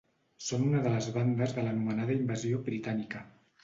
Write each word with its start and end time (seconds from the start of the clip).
Són 0.45 0.63
una 0.69 0.81
de 0.85 0.93
les 0.95 1.11
bandes 1.19 1.55
de 1.59 1.69
l'anomenada 1.69 2.19
Invasió 2.25 2.67
Britànica. 2.75 3.29